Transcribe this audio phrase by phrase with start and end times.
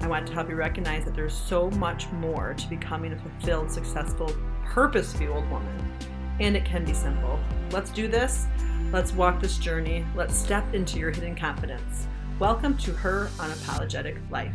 [0.00, 3.70] I want to help you recognize that there's so much more to becoming a fulfilled,
[3.70, 4.32] successful,
[4.64, 5.92] purpose fueled woman.
[6.38, 7.38] And it can be simple.
[7.72, 8.46] Let's do this.
[8.92, 10.06] Let's walk this journey.
[10.14, 12.06] Let's step into your hidden confidence.
[12.38, 14.52] Welcome to Her Unapologetic Life.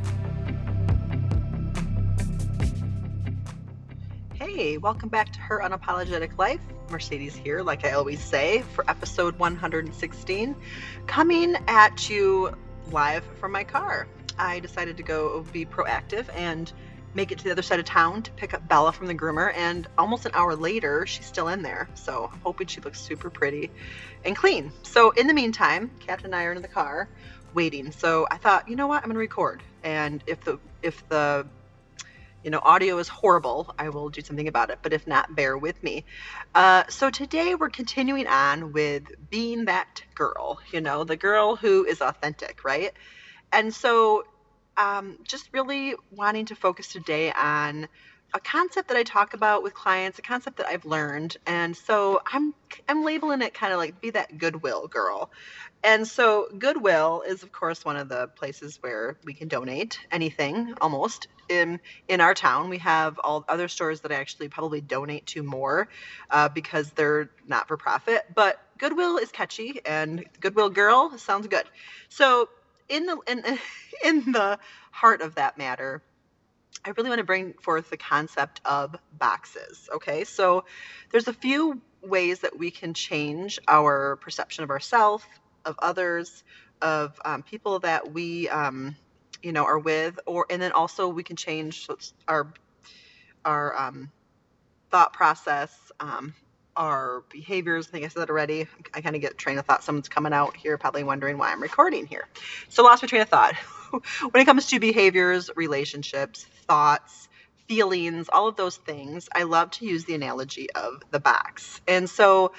[4.33, 6.61] Hey, welcome back to Her Unapologetic Life.
[6.89, 10.55] Mercedes here, like I always say, for episode 116,
[11.05, 12.55] coming at you
[12.91, 14.07] live from my car.
[14.37, 16.71] I decided to go be proactive and
[17.15, 19.53] make it to the other side of town to pick up Bella from the groomer.
[19.55, 21.87] And almost an hour later, she's still in there.
[21.93, 23.71] So I'm hoping she looks super pretty
[24.25, 24.71] and clean.
[24.83, 27.09] So in the meantime, Captain and I are in the car
[27.53, 27.91] waiting.
[27.91, 29.61] So I thought, you know what, I'm gonna record.
[29.83, 31.47] And if the if the
[32.43, 34.79] you know audio is horrible, I will do something about it.
[34.81, 36.05] But if not, bear with me.
[36.55, 40.59] Uh, so today we're continuing on with being that girl.
[40.71, 42.91] You know, the girl who is authentic, right?
[43.53, 44.23] And so,
[44.77, 47.87] um, just really wanting to focus today on
[48.33, 51.37] a concept that I talk about with clients, a concept that I've learned.
[51.45, 52.53] And so I'm
[52.89, 55.29] I'm labeling it kind of like be that goodwill girl.
[55.83, 60.73] And so Goodwill is of course one of the places where we can donate anything
[60.81, 61.27] almost.
[61.49, 65.43] In in our town, we have all other stores that I actually probably donate to
[65.43, 65.89] more
[66.31, 68.23] uh, because they're not for profit.
[68.33, 71.65] But Goodwill is catchy and Goodwill Girl sounds good.
[72.09, 72.47] So
[72.93, 73.43] in the in,
[74.05, 74.59] in the
[74.91, 76.01] heart of that matter,
[76.85, 79.89] I really want to bring forth the concept of boxes.
[79.95, 80.65] Okay, so
[81.11, 85.23] there's a few ways that we can change our perception of ourselves,
[85.65, 86.43] of others,
[86.81, 88.95] of um, people that we, um,
[89.41, 91.87] you know, are with, or and then also we can change
[92.27, 92.53] our
[93.45, 94.11] our um,
[94.91, 96.33] thought process, um,
[96.75, 97.87] our behaviors.
[97.87, 98.67] I think I said that already.
[98.93, 99.83] I kind of get train of thought.
[99.83, 102.27] Someone's coming out here, probably wondering why I'm recording here.
[102.69, 103.55] So lost my train of thought.
[103.91, 107.29] when it comes to behaviors, relationships, thoughts,
[107.67, 111.81] feelings, all of those things, I love to use the analogy of the box.
[111.87, 112.53] And so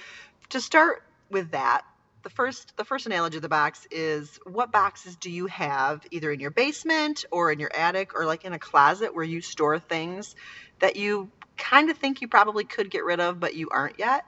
[0.51, 1.83] to start with that,
[2.23, 6.33] the first the first analogy of the box is what boxes do you have either
[6.33, 9.79] in your basement or in your attic or like in a closet where you store
[9.79, 10.35] things
[10.81, 14.25] that you kind of think you probably could get rid of, but you aren't yet.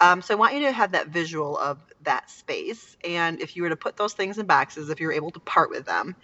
[0.00, 2.96] Um, so I want you to have that visual of that space.
[3.04, 5.40] And if you were to put those things in boxes, if you were able to
[5.40, 6.16] part with them,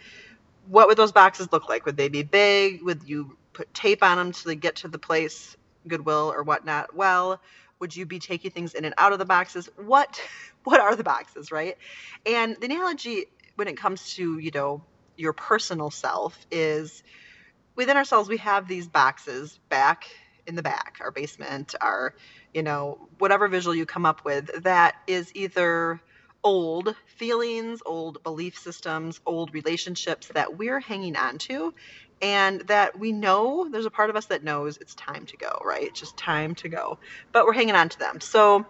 [0.69, 1.85] what would those boxes look like?
[1.87, 2.83] Would they be big?
[2.83, 5.57] Would you put tape on them so they get to the place,
[5.87, 6.95] Goodwill or whatnot?
[6.95, 7.41] Well,
[7.79, 9.69] would you be taking things in and out of the boxes?
[9.77, 10.21] What
[10.65, 11.77] what are the boxes, right?
[12.25, 14.83] And the analogy when it comes to, you know,
[15.17, 17.03] your personal self is
[17.75, 20.05] within ourselves we have these boxes back
[20.47, 22.15] in the back, our basement, our,
[22.55, 26.01] you know, whatever visual you come up with that is either
[26.45, 31.75] old feelings, old belief systems, old relationships that we're hanging on to
[32.23, 35.61] and that we know there's a part of us that knows it's time to go,
[35.65, 35.85] right?
[35.85, 36.99] It's just time to go.
[37.33, 38.21] But we're hanging on to them.
[38.21, 38.67] So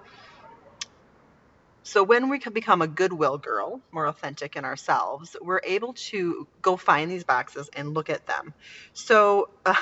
[1.84, 6.48] so when we can become a goodwill girl, more authentic in ourselves, we're able to
[6.62, 8.54] go find these boxes and look at them.
[8.92, 9.74] So uh,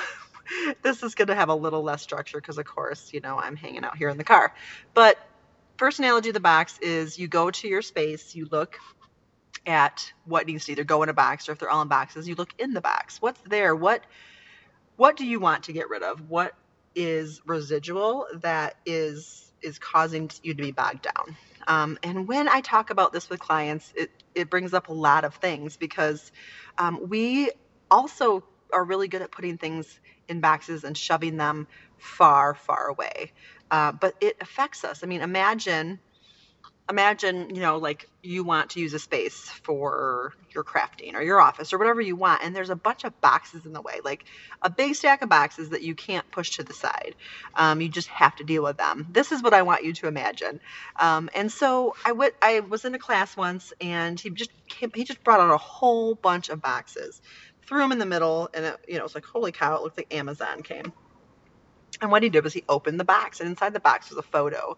[0.83, 3.55] this is going to have a little less structure because, of course, you know, I'm
[3.55, 4.53] hanging out here in the car.
[4.93, 5.17] But
[5.77, 8.79] first analogy of the box is you go to your space, you look
[9.65, 12.27] at what needs to either go in a box or if they're all in boxes,
[12.27, 13.21] you look in the box.
[13.21, 13.75] What's there?
[13.75, 14.03] What
[14.97, 16.29] what do you want to get rid of?
[16.29, 16.53] What
[16.95, 21.37] is residual that is is causing you to be bogged down?
[21.67, 25.25] Um, and when I talk about this with clients, it, it brings up a lot
[25.25, 26.31] of things because
[26.77, 27.49] um, we
[27.89, 28.43] also
[28.73, 31.67] are really good at putting things in boxes and shoving them
[31.97, 33.31] far, far away.
[33.71, 35.03] Uh, but it affects us.
[35.03, 35.99] I mean, imagine,
[36.89, 41.41] imagine, you know, like you want to use a space for your crafting or your
[41.41, 44.25] office or whatever you want, and there's a bunch of boxes in the way, like
[44.61, 47.15] a big stack of boxes that you can't push to the side.
[47.55, 49.07] Um, you just have to deal with them.
[49.11, 50.59] This is what I want you to imagine.
[50.99, 54.91] Um, and so I went, I was in a class once, and he just came,
[54.95, 57.21] he just brought out a whole bunch of boxes
[57.67, 59.97] threw them in the middle, and it, you know, it's like, holy cow, it looked
[59.97, 60.93] like Amazon came.
[62.01, 64.23] And what he did was he opened the box, and inside the box was a
[64.23, 64.77] photo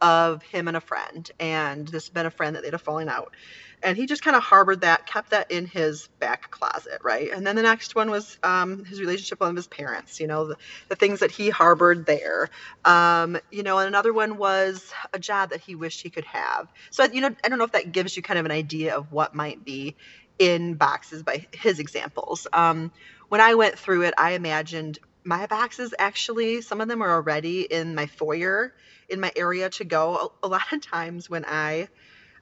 [0.00, 3.08] of him and a friend, and this had been a friend that they'd a falling
[3.08, 3.34] out.
[3.82, 7.30] And he just kind of harbored that, kept that in his back closet, right?
[7.30, 10.56] And then the next one was um, his relationship with his parents, you know, the,
[10.88, 12.48] the things that he harbored there.
[12.84, 16.68] Um, you know, and another one was a job that he wished he could have.
[16.90, 19.12] So, you know, I don't know if that gives you kind of an idea of
[19.12, 19.94] what might be
[20.38, 22.46] in boxes by his examples.
[22.52, 22.92] Um,
[23.28, 27.62] when I went through it, I imagined my boxes actually, some of them are already
[27.62, 28.72] in my foyer
[29.08, 30.30] in my area to go.
[30.42, 31.88] A, a lot of times when I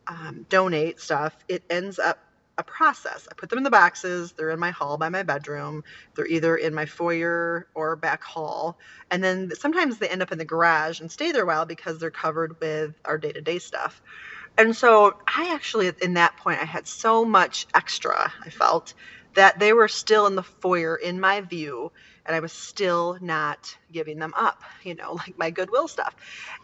[0.09, 2.19] um, donate stuff, it ends up
[2.57, 3.27] a process.
[3.31, 4.33] I put them in the boxes.
[4.37, 5.83] They're in my hall by my bedroom.
[6.17, 8.79] They're either in my foyer or back hall.
[9.11, 11.99] And then sometimes they end up in the garage and stay there a while because
[11.99, 14.01] they're covered with our day to day stuff.
[14.57, 18.95] And so I actually, in that point, I had so much extra, I felt,
[19.35, 21.91] that they were still in the foyer in my view
[22.27, 26.15] and I was still not giving them up, you know, like my Goodwill stuff.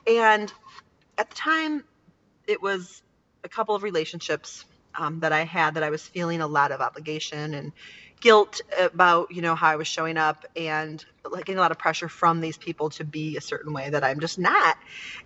[0.07, 0.53] And
[1.19, 1.85] at the time,
[2.47, 3.03] it was
[3.45, 4.65] a couple of relationships
[4.97, 7.73] um, that I had that I was feeling a lot of obligation and
[8.21, 11.79] guilt about, you know, how I was showing up and like getting a lot of
[11.79, 14.77] pressure from these people to be a certain way that I'm just not.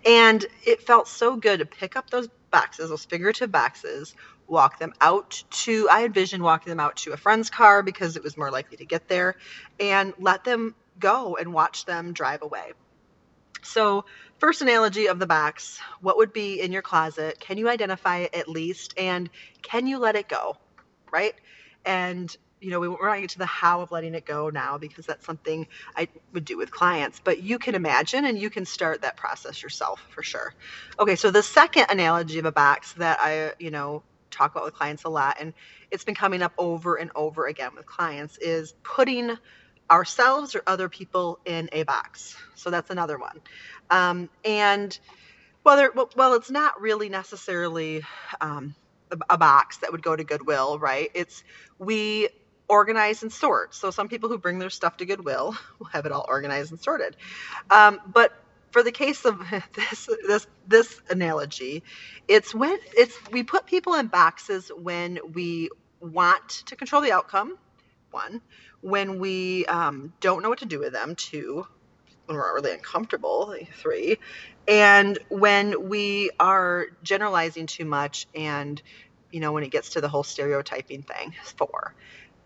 [0.06, 4.14] And it felt so good to pick up those boxes, those figurative boxes,
[4.46, 8.22] walk them out to, I envisioned walking them out to a friend's car because it
[8.22, 9.36] was more likely to get there,
[9.80, 12.72] and let them go and watch them drive away.
[13.62, 14.04] So,
[14.38, 17.40] first analogy of the box what would be in your closet?
[17.40, 18.94] Can you identify it at least?
[18.98, 19.30] And
[19.62, 20.56] can you let it go?
[21.10, 21.34] Right?
[21.84, 24.78] And you know, we, we're not get to the how of letting it go now
[24.78, 28.64] because that's something I would do with clients, but you can imagine and you can
[28.64, 30.54] start that process yourself for sure.
[30.98, 34.74] Okay, so the second analogy of a box that I, you know, talk about with
[34.74, 35.52] clients a lot, and
[35.90, 39.36] it's been coming up over and over again with clients, is putting
[39.90, 42.34] ourselves or other people in a box.
[42.54, 43.42] So that's another one.
[43.90, 44.98] Um, and
[45.62, 48.02] whether, well, it's not really necessarily
[48.40, 48.74] um,
[49.28, 51.10] a box that would go to Goodwill, right?
[51.14, 51.44] It's
[51.78, 52.28] we
[52.68, 53.74] organize and sort.
[53.74, 56.80] So some people who bring their stuff to Goodwill will have it all organized and
[56.80, 57.16] sorted.
[57.70, 58.32] Um, but
[58.70, 59.40] for the case of
[59.74, 61.82] this this this analogy,
[62.28, 65.70] it's when it's we put people in boxes when we
[66.00, 67.56] want to control the outcome.
[68.10, 68.40] One,
[68.80, 71.16] when we um, don't know what to do with them.
[71.16, 71.66] Two,
[72.26, 73.54] when we're really uncomfortable.
[73.74, 74.18] Three,
[74.68, 78.80] and when we are generalizing too much, and
[79.30, 81.34] you know when it gets to the whole stereotyping thing.
[81.56, 81.94] Four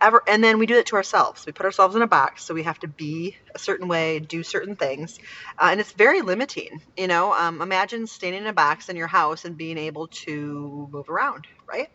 [0.01, 1.47] ever and then we do it to ourselves.
[1.47, 4.43] We put ourselves in a box so we have to be a certain way do
[4.43, 5.19] certain things.
[5.59, 7.33] Uh, and it's very limiting you know?
[7.33, 11.47] Um, imagine staying in a box in your house and being able to move around
[11.71, 11.89] right?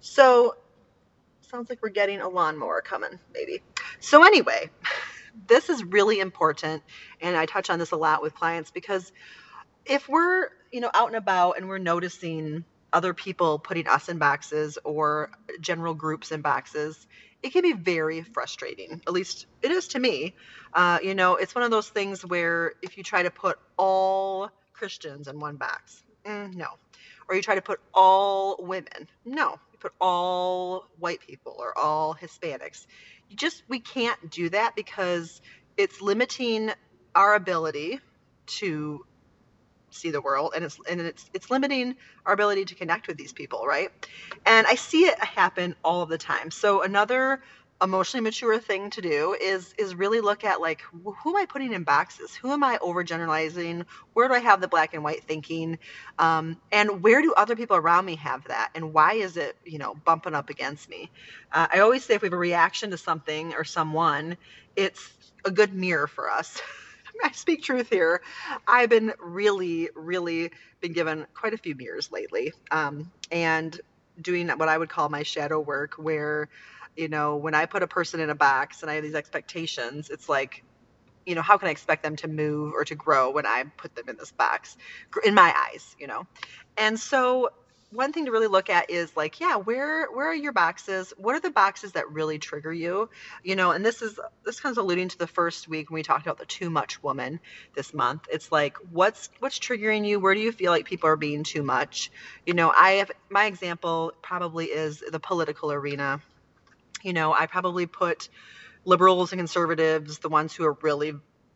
[0.00, 0.54] So
[1.42, 3.62] sounds like we're getting a lawnmower coming maybe.
[4.00, 4.70] So anyway
[5.46, 6.82] this is really important
[7.20, 9.12] and i touch on this a lot with clients because
[9.86, 14.18] if we're you know out and about and we're noticing other people putting us in
[14.18, 15.30] boxes or
[15.60, 17.06] general groups in boxes,
[17.42, 19.02] it can be very frustrating.
[19.06, 20.34] At least it is to me.
[20.72, 24.50] Uh, you know, it's one of those things where if you try to put all
[24.72, 26.66] Christians in one box, mm, no.
[27.28, 29.60] Or you try to put all women, no.
[29.72, 32.86] You put all white people or all Hispanics.
[33.28, 35.40] You just, we can't do that because
[35.76, 36.70] it's limiting
[37.14, 38.00] our ability
[38.46, 39.04] to
[39.90, 41.96] see the world and it's and it's it's limiting
[42.26, 43.90] our ability to connect with these people right?
[44.46, 46.50] And i see it happen all the time.
[46.50, 47.40] So another
[47.82, 51.72] emotionally mature thing to do is is really look at like who am i putting
[51.72, 52.34] in boxes?
[52.42, 53.86] Who am i overgeneralizing?
[54.14, 55.78] Where do i have the black and white thinking?
[56.18, 58.70] Um, and where do other people around me have that?
[58.74, 61.10] And why is it you know bumping up against me?
[61.52, 64.36] Uh, i always say if we have a reaction to something or someone
[64.76, 66.60] it's a good mirror for us
[67.24, 68.22] I speak truth here.
[68.66, 73.78] I've been really, really been given quite a few mirrors lately, um, and
[74.20, 76.48] doing what I would call my shadow work, where
[76.96, 80.10] you know when I put a person in a box and I have these expectations,
[80.10, 80.64] it's like
[81.26, 83.94] you know how can i expect them to move or to grow when i put
[83.94, 84.78] them in this box
[85.24, 86.26] in my eyes you know
[86.78, 87.50] and so
[87.90, 91.12] one thing to really look at is like yeah where where are your boxes?
[91.16, 93.08] What are the boxes that really trigger you?
[93.42, 96.26] You know and this is this comes alluding to the first week when we talked
[96.26, 97.40] about the too much woman
[97.74, 98.28] this month.
[98.30, 100.20] It's like what's what's triggering you?
[100.20, 102.10] Where do you feel like people are being too much?
[102.44, 106.20] You know i have my example probably is the political arena.
[107.02, 108.28] You know i probably put
[108.84, 111.14] liberals and conservatives the ones who are really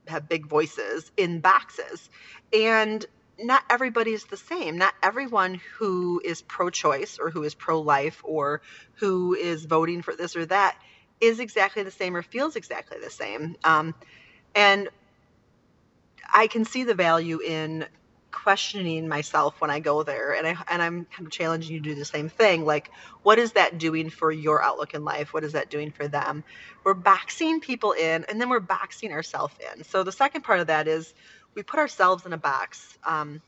[0.09, 2.11] have big voices in boxes.
[2.53, 3.05] And
[3.43, 4.79] not everybody is the same.
[4.79, 8.63] Not everyone who is pro choice or who is pro life or
[8.95, 10.77] who is voting for this or that
[11.21, 13.57] is exactly the same or feels exactly the same.
[13.65, 13.95] Um,
[14.55, 14.89] and
[16.33, 17.87] I can see the value in
[18.33, 20.35] questioning myself when I go there.
[20.35, 22.65] And I and I'm kind of challenging you to do the same thing.
[22.65, 22.91] Like
[23.23, 25.33] what is that doing for your outlook in life?
[25.33, 26.43] What is that doing for them?
[26.83, 29.85] We're boxing people in and then we're boxing ourselves in.
[29.85, 31.13] So the second part of that is
[31.55, 33.41] we put ourselves in a box um,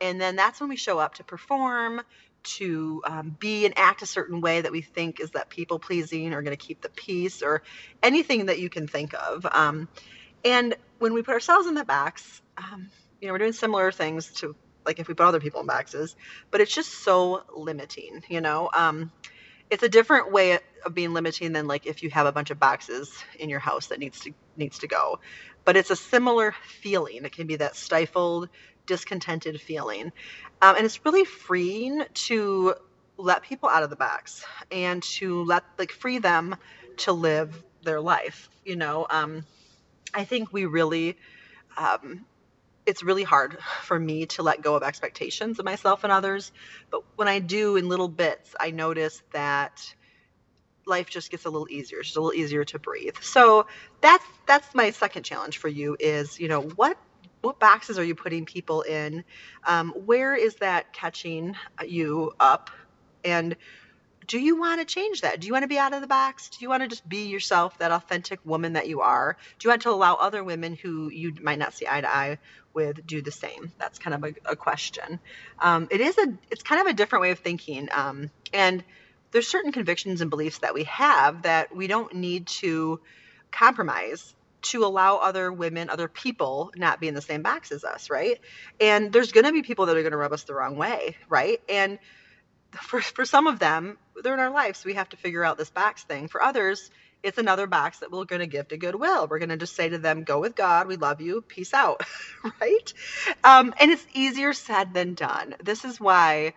[0.00, 2.00] and then that's when we show up to perform
[2.42, 6.32] to um, be and act a certain way that we think is that people pleasing
[6.32, 7.62] or going to keep the peace or
[8.02, 9.88] anything that you can think of um,
[10.44, 12.90] and when we put ourselves in the box um,
[13.20, 14.54] you know, we're doing similar things to
[14.84, 16.16] like if we put other people in boxes,
[16.50, 18.70] but it's just so limiting, you know.
[18.74, 19.12] Um,
[19.68, 20.58] it's a different way
[20.92, 23.98] being limiting than like if you have a bunch of boxes in your house that
[23.98, 25.20] needs to needs to go.
[25.64, 27.24] But it's a similar feeling.
[27.24, 28.48] It can be that stifled,
[28.86, 30.12] discontented feeling,
[30.62, 32.74] um, and it's really freeing to
[33.16, 36.56] let people out of the box and to let like free them
[36.98, 38.48] to live their life.
[38.64, 39.44] You know, um,
[40.14, 41.16] I think we really
[41.76, 42.24] um,
[42.86, 46.52] it's really hard for me to let go of expectations of myself and others.
[46.90, 49.94] But when I do in little bits, I notice that
[50.90, 52.00] life just gets a little easier.
[52.00, 53.16] It's just a little easier to breathe.
[53.22, 53.66] So
[54.02, 56.98] that's that's my second challenge for you is, you know, what
[57.40, 59.24] what boxes are you putting people in?
[59.64, 61.56] Um, where is that catching
[61.86, 62.70] you up?
[63.24, 63.56] And
[64.26, 65.40] do you want to change that?
[65.40, 66.50] Do you want to be out of the box?
[66.50, 69.36] Do you want to just be yourself, that authentic woman that you are?
[69.58, 72.38] Do you want to allow other women who you might not see eye to eye
[72.72, 73.72] with do the same?
[73.78, 75.18] That's kind of a, a question.
[75.58, 78.84] Um, it is a, it's kind of a different way of thinking, um, and
[79.32, 83.00] there's certain convictions and beliefs that we have that we don't need to
[83.50, 88.10] compromise to allow other women, other people not be in the same box as us,
[88.10, 88.38] right?
[88.80, 91.16] And there's going to be people that are going to rub us the wrong way,
[91.28, 91.60] right?
[91.68, 91.98] And
[92.72, 94.80] for, for some of them, they're in our lives.
[94.80, 96.28] So we have to figure out this box thing.
[96.28, 96.90] For others,
[97.22, 99.26] it's another box that we're going to give to goodwill.
[99.28, 100.86] We're going to just say to them, go with God.
[100.86, 101.42] We love you.
[101.42, 102.02] Peace out.
[102.60, 102.92] right?
[103.44, 105.54] Um, and it's easier said than done.
[105.62, 106.54] This is why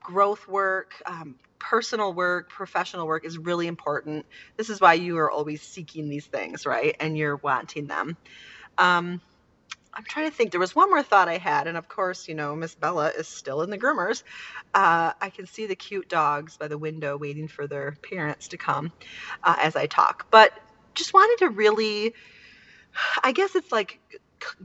[0.00, 4.26] growth work, um, personal work, professional work is really important.
[4.56, 6.96] This is why you are always seeking these things, right?
[7.00, 8.16] And you're wanting them.
[8.76, 9.20] Um,
[9.94, 10.52] I'm trying to think.
[10.52, 13.26] There was one more thought I had, and of course, you know, Miss Bella is
[13.26, 14.22] still in the groomers.
[14.72, 18.58] Uh, I can see the cute dogs by the window waiting for their parents to
[18.58, 18.92] come
[19.42, 20.30] uh, as I talk.
[20.30, 20.52] But
[20.94, 22.14] just wanted to really,
[23.22, 24.00] I guess it's like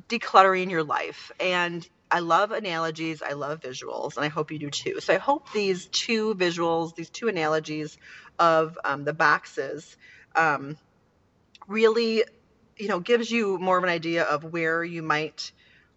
[0.07, 1.31] decluttering your life.
[1.39, 5.01] And I love analogies, I love visuals, and I hope you do too.
[5.01, 7.97] So I hope these two visuals, these two analogies
[8.39, 9.97] of um, the boxes,
[10.35, 10.77] um,
[11.67, 12.23] really
[12.77, 15.51] you know, gives you more of an idea of where you might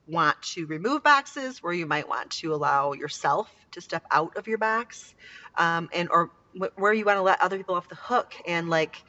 [0.06, 4.46] want to remove boxes, where you might want to allow yourself to step out of
[4.46, 5.14] your box,
[5.56, 6.30] um, and or
[6.76, 9.02] where you want to let other people off the hook and like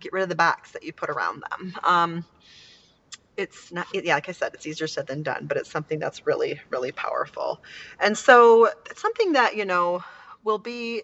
[0.00, 1.74] get rid of the box that you put around them.
[1.82, 2.24] Um,
[3.36, 6.26] it's not, yeah, like I said, it's easier said than done, but it's something that's
[6.26, 7.62] really, really powerful.
[8.00, 10.04] And so it's something that, you know,
[10.44, 11.02] will be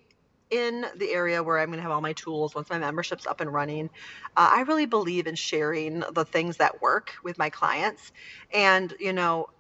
[0.51, 3.41] in the area where I'm going to have all my tools once my membership's up
[3.41, 3.91] and running.
[4.37, 8.13] Uh, I really believe in sharing the things that work with my clients.
[8.53, 9.51] And, you know,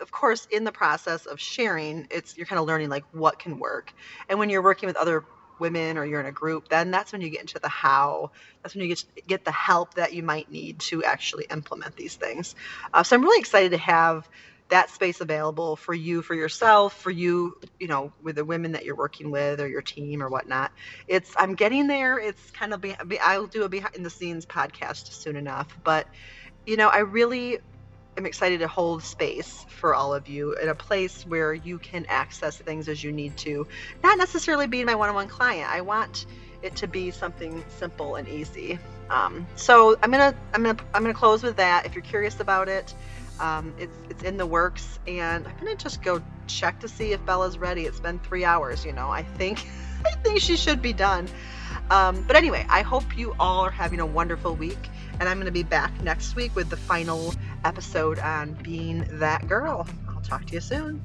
[0.00, 3.58] of course, in the process of sharing, it's you're kind of learning like what can
[3.58, 3.92] work.
[4.28, 5.24] And when you're working with other
[5.60, 8.30] women or you're in a group, then that's when you get into the how.
[8.62, 12.16] That's when you get get the help that you might need to actually implement these
[12.16, 12.54] things.
[12.92, 14.28] Uh, so I'm really excited to have
[14.68, 18.84] that space available for you, for yourself, for you, you know, with the women that
[18.84, 20.72] you're working with or your team or whatnot.
[21.06, 22.18] It's, I'm getting there.
[22.18, 25.74] It's kind of, be, I'll do a behind the scenes podcast soon enough.
[25.84, 26.06] But,
[26.66, 27.60] you know, I really
[28.18, 32.04] am excited to hold space for all of you in a place where you can
[32.08, 33.66] access things as you need to,
[34.02, 35.70] not necessarily being my one on one client.
[35.70, 36.26] I want
[36.62, 38.78] it to be something simple and easy.
[39.08, 41.86] Um, so I'm gonna I'm gonna I'm gonna close with that.
[41.86, 42.94] If you're curious about it,
[43.40, 47.24] um, it's it's in the works, and I'm gonna just go check to see if
[47.24, 47.86] Bella's ready.
[47.86, 49.08] It's been three hours, you know.
[49.08, 49.64] I think
[50.04, 51.28] I think she should be done.
[51.90, 55.50] Um, but anyway, I hope you all are having a wonderful week, and I'm gonna
[55.50, 57.32] be back next week with the final
[57.64, 59.86] episode on being that girl.
[60.08, 61.02] I'll talk to you soon.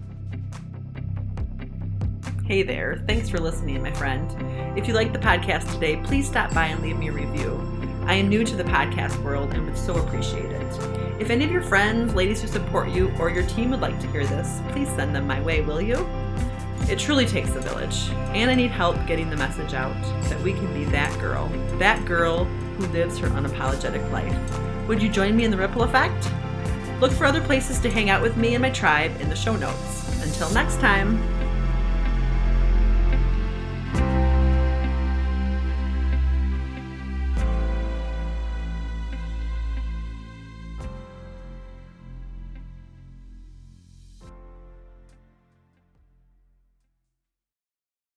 [2.46, 4.30] Hey there, thanks for listening, my friend.
[4.78, 7.58] If you like the podcast today, please stop by and leave me a review.
[8.06, 11.22] I am new to the podcast world and would so appreciate it.
[11.22, 14.08] If any of your friends, ladies who support you, or your team would like to
[14.08, 16.06] hear this, please send them my way, will you?
[16.90, 20.52] It truly takes a village, and I need help getting the message out that we
[20.52, 21.48] can be that girl,
[21.80, 24.73] that girl who lives her unapologetic life.
[24.88, 26.30] Would you join me in the ripple effect?
[27.00, 29.56] Look for other places to hang out with me and my tribe in the show
[29.56, 30.22] notes.
[30.22, 31.33] Until next time.